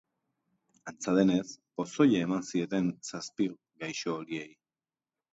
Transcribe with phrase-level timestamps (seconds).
[0.91, 1.51] Antza denez,
[1.81, 3.49] pozoia eman zieten zazpi
[3.83, 4.49] gaixo horiei.